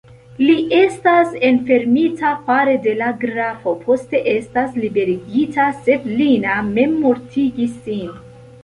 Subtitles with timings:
[0.43, 8.15] Li estas enfermita fare de la grafo, poste estas liberigita, sed Lina memmortigis sin.